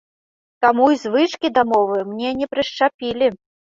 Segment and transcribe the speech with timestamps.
[0.65, 3.35] Таму і звычкі да мовы мне не прышчапілі.